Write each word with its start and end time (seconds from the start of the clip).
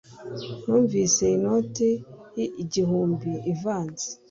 Numvise 0.65 1.23
inoti 1.35 1.89
igihumbi 2.63 3.31
ivanze 3.53 4.07